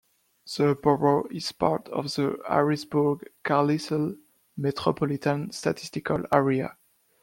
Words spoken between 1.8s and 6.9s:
of the Harrisburg-Carlisle Metropolitan Statistical Area.